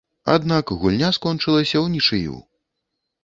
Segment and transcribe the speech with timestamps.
[0.35, 2.39] Аднак гульня скончылася ўнічыю.